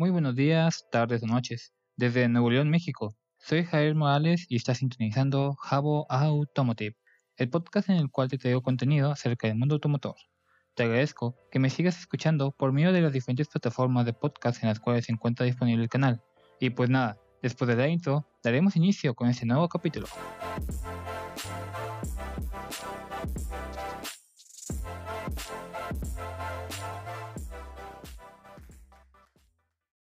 [0.00, 1.74] Muy buenos días, tardes o noches.
[1.94, 3.14] Desde Nuevo León, México.
[3.38, 6.96] Soy Javier Morales y está sintonizando Jabo Automotive,
[7.36, 10.14] el podcast en el cual te traigo contenido acerca del mundo automotor.
[10.74, 14.70] Te agradezco que me sigas escuchando por medio de las diferentes plataformas de podcast en
[14.70, 16.22] las cuales se encuentra disponible el canal.
[16.60, 20.06] Y pues nada, después de la intro, daremos inicio con este nuevo capítulo.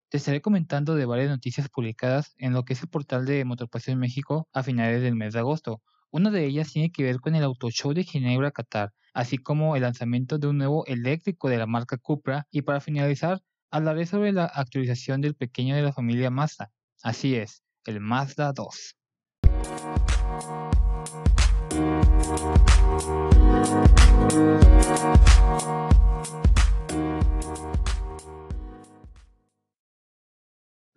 [0.10, 4.00] Te estaré comentando de varias noticias publicadas en lo que es el portal de Motorpasión
[4.00, 5.84] México a finales del mes de agosto.
[6.10, 9.76] Una de ellas tiene que ver con el Auto Show de Ginebra, Qatar, así como
[9.76, 12.48] el lanzamiento de un nuevo eléctrico de la marca Cupra.
[12.50, 16.72] Y para finalizar, hablaré sobre la actualización del pequeño de la familia Mazda.
[17.04, 18.96] Así es, el Mazda 2.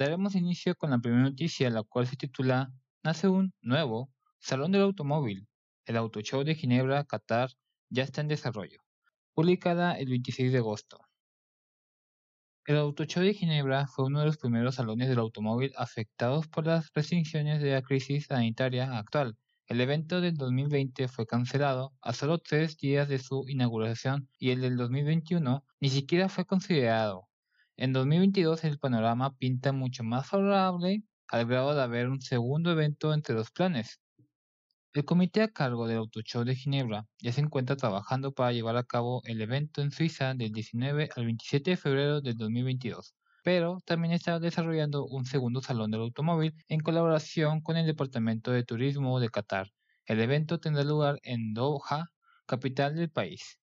[0.02, 2.72] Daremos inicio con la primera noticia, la cual se titula
[3.04, 5.46] Nace un nuevo Salón del Automóvil.
[5.86, 7.50] El Auto Show de Ginebra, Qatar,
[7.88, 8.80] ya está en desarrollo.
[9.32, 10.98] Publicada el 26 de agosto.
[12.66, 16.66] El Auto Show de Ginebra fue uno de los primeros salones del automóvil afectados por
[16.66, 19.38] las restricciones de la crisis sanitaria actual.
[19.68, 24.62] El evento del 2020 fue cancelado a solo tres días de su inauguración y el
[24.62, 27.28] del 2021 ni siquiera fue considerado.
[27.78, 33.14] En 2022 el panorama pinta mucho más favorable al grado de haber un segundo evento
[33.14, 33.98] entre los planes.
[34.92, 38.76] El comité a cargo del Auto Show de Ginebra ya se encuentra trabajando para llevar
[38.76, 43.78] a cabo el evento en Suiza del 19 al 27 de febrero del 2022, pero
[43.86, 49.18] también está desarrollando un segundo salón del automóvil en colaboración con el Departamento de Turismo
[49.18, 49.72] de Qatar.
[50.04, 52.10] El evento tendrá lugar en Doha,
[52.44, 53.58] capital del país.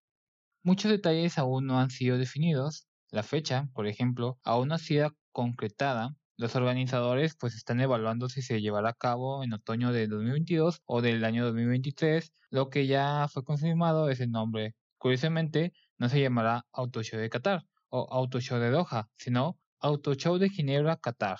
[0.63, 5.15] Muchos detalles aún no han sido definidos, la fecha, por ejemplo, aún no ha sido
[5.31, 6.15] concretada.
[6.38, 11.02] Los organizadores pues están evaluando si se llevará a cabo en otoño de 2022 o
[11.02, 12.31] del año 2023.
[12.49, 14.75] Lo que ya fue confirmado es el nombre.
[14.97, 20.14] Curiosamente, no se llamará Auto Show de Qatar o Auto Show de Doha, sino Auto
[20.14, 21.39] Show de Ginebra, Qatar.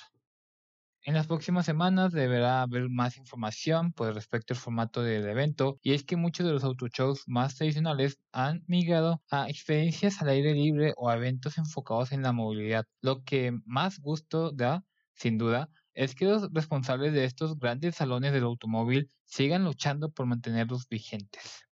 [1.04, 5.94] En las próximas semanas deberá haber más información pues, respecto al formato del evento y
[5.94, 10.94] es que muchos de los autoshows más tradicionales han migrado a experiencias al aire libre
[10.98, 12.86] o a eventos enfocados en la movilidad.
[13.02, 14.84] Lo que más gusto da,
[15.14, 20.26] sin duda, es que los responsables de estos grandes salones del automóvil sigan luchando por
[20.26, 21.64] mantenerlos vigentes.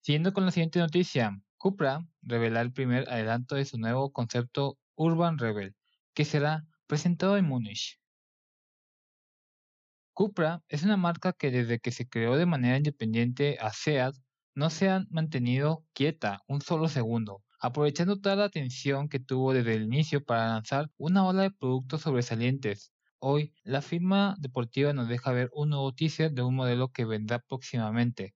[0.00, 5.38] Siguiendo con la siguiente noticia, Cupra revela el primer adelanto de su nuevo concepto Urban
[5.38, 5.76] Rebel,
[6.12, 7.99] que será presentado en Múnich.
[10.20, 14.14] Cupra es una marca que desde que se creó de manera independiente a SEAT
[14.54, 19.76] no se ha mantenido quieta un solo segundo, aprovechando toda la atención que tuvo desde
[19.76, 22.92] el inicio para lanzar una ola de productos sobresalientes.
[23.18, 27.38] Hoy, la firma deportiva nos deja ver un nuevo teaser de un modelo que vendrá
[27.38, 28.34] próximamente.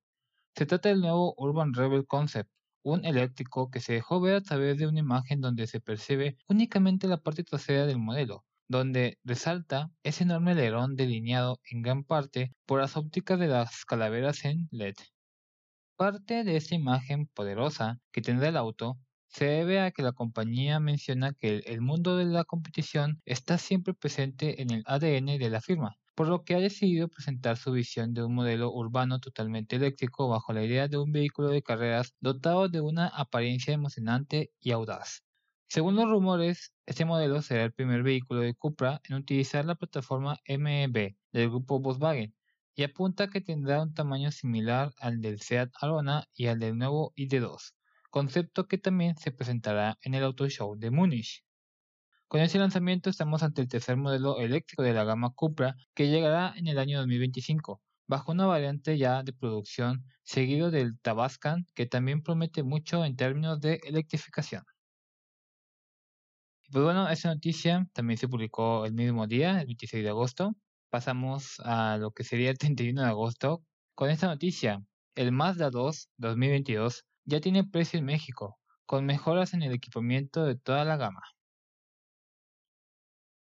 [0.57, 2.49] Se trata del nuevo Urban Rebel Concept,
[2.83, 7.09] un eléctrico que se dejó ver a través de una imagen donde se percibe únicamente
[7.09, 12.81] la parte trasera del modelo, donde resalta ese enorme alerón delineado en gran parte por
[12.81, 14.95] las ópticas de las calaveras en LED.
[15.97, 18.99] Parte de esta imagen poderosa que tendrá el auto
[19.29, 23.95] se debe a que la compañía menciona que el mundo de la competición está siempre
[23.95, 28.15] presente en el ADN de la firma, por lo que ha decidido presentar su visión
[28.15, 32.69] de un modelo urbano totalmente eléctrico bajo la idea de un vehículo de carreras dotado
[32.69, 35.25] de una apariencia emocionante y audaz.
[35.69, 40.39] Según los rumores, este modelo será el primer vehículo de Cupra en utilizar la plataforma
[40.47, 42.35] MEB del grupo Volkswagen
[42.77, 47.13] y apunta que tendrá un tamaño similar al del Seat Arona y al del nuevo
[47.17, 47.75] ID2,
[48.11, 51.45] concepto que también se presentará en el Auto Show de Múnich.
[52.29, 56.53] Con este lanzamiento estamos ante el tercer modelo eléctrico de la gama Cupra que llegará
[56.57, 62.23] en el año 2025, bajo una variante ya de producción, seguido del Tabascan que también
[62.23, 64.65] promete mucho en términos de electrificación.
[66.75, 70.57] Pues bueno, esa noticia también se publicó el mismo día, el 26 de agosto.
[70.91, 73.63] Pasamos a lo que sería el 31 de agosto.
[73.95, 74.83] Con esta noticia,
[75.15, 80.57] el Mazda 2 2022 ya tiene precio en México, con mejoras en el equipamiento de
[80.57, 81.21] toda la gama.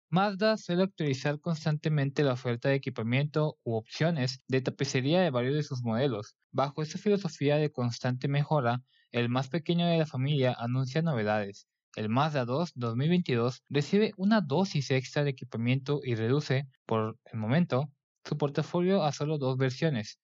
[0.10, 5.64] Mazda suele actualizar constantemente la oferta de equipamiento u opciones de tapicería de varios de
[5.64, 6.38] sus modelos.
[6.54, 8.82] Bajo esta filosofía de constante mejora,
[9.12, 14.92] el más pequeño de la familia anuncia novedades, el Mazda 2 2022 recibe una dosis
[14.92, 17.92] extra de equipamiento y reduce, por el momento,
[18.24, 20.20] su portafolio a solo dos versiones.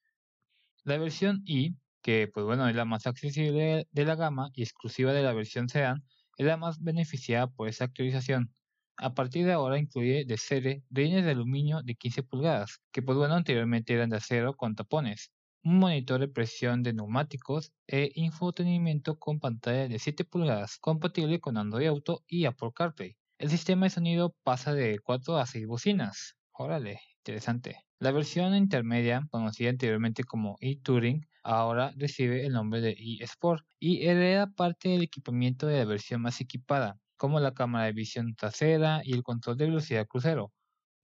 [0.84, 5.14] La versión I, que pues bueno es la más accesible de la gama y exclusiva
[5.14, 6.04] de la versión Sedan,
[6.38, 8.52] es la más beneficiada por esta actualización.
[8.98, 13.18] a partir de ahora incluye de serie rines de aluminio de 15 pulgadas, que pues
[13.18, 15.32] bueno anteriormente eran de acero con tapones,
[15.66, 21.58] un monitor de presión de neumáticos e infotenimiento con pantalla de 7 pulgadas compatible con
[21.58, 23.18] Android Auto y Apple CarPlay.
[23.40, 26.36] El sistema de sonido pasa de 4 a 6 bocinas.
[26.52, 27.84] Órale, interesante.
[28.00, 34.52] La versión intermedia, conocida anteriormente como e-Touring, ahora recibe el nombre de e-Sport y hereda
[34.52, 39.14] parte del equipamiento de la versión más equipada, como la cámara de visión trasera y
[39.14, 40.52] el control de velocidad crucero.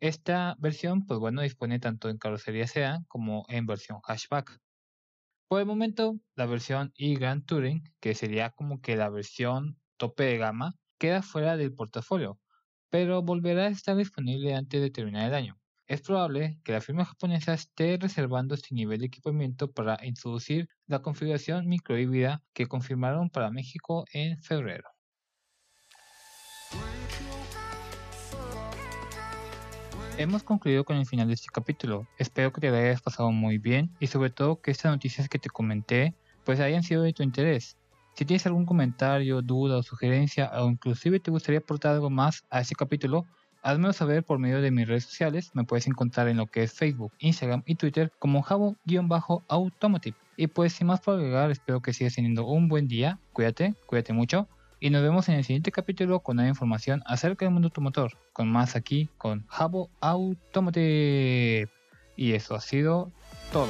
[0.01, 4.59] Esta versión, pues bueno, dispone tanto en carrocería sedán como en versión hatchback.
[5.47, 10.39] Por el momento, la versión e-Grand Touring, que sería como que la versión tope de
[10.39, 12.39] gama, queda fuera del portafolio,
[12.89, 15.59] pero volverá a estar disponible antes de terminar el año.
[15.85, 21.03] Es probable que la firma japonesa esté reservando este nivel de equipamiento para introducir la
[21.03, 24.89] configuración microhíbrida que confirmaron para México en febrero.
[30.17, 32.05] Hemos concluido con el final de este capítulo.
[32.17, 35.49] Espero que te hayas pasado muy bien y sobre todo que estas noticias que te
[35.49, 36.13] comenté
[36.43, 37.77] pues hayan sido de tu interés.
[38.15, 42.59] Si tienes algún comentario, duda o sugerencia o inclusive te gustaría aportar algo más a
[42.59, 43.25] este capítulo,
[43.63, 45.51] házmelo saber por medio de mis redes sociales.
[45.53, 50.17] Me puedes encontrar en lo que es Facebook, Instagram y Twitter como Javo-Automotive.
[50.35, 53.19] Y pues sin más por agregar, espero que sigas teniendo un buen día.
[53.33, 54.47] Cuídate, cuídate mucho.
[54.83, 58.17] Y nos vemos en el siguiente capítulo con nueva información acerca del mundo automotor.
[58.33, 61.69] Con más aquí con Javo Automotive.
[62.17, 63.11] Y eso ha sido
[63.53, 63.69] todo.